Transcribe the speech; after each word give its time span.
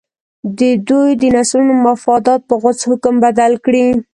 د 0.59 0.61
دوی 0.89 1.09
د 1.21 1.23
نسلونو 1.35 1.73
مفادات 1.87 2.41
په 2.49 2.53
غوڅ 2.61 2.79
حکم 2.89 3.15
بدل 3.25 3.51
کړي. 3.65 3.85